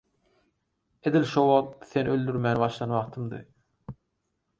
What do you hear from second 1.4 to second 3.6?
wagt seni öldürmäne başlan wagtymdy.